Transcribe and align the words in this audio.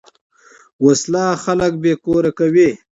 وسله 0.85 1.23
خلک 1.43 1.73
بېکور 1.83 2.23
کوي 2.37 2.69